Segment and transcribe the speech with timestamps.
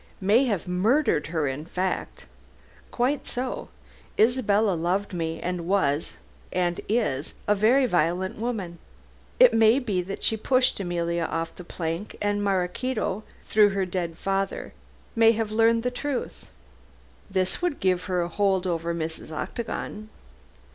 [0.19, 2.25] "May have murdered her in fact."
[2.89, 3.67] "Quite so.
[4.19, 6.15] Isabella loved me, and was,
[6.51, 8.79] and is, a very violent woman.
[9.39, 14.17] It may be that she pushed Emilia off the plank, and Maraquito, through her dead
[14.17, 14.73] father,
[15.15, 16.47] may have learned the truth.
[17.29, 19.29] This would give her a hold over Mrs.
[19.31, 20.09] Octagon."